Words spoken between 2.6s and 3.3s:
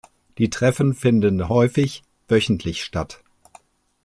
statt.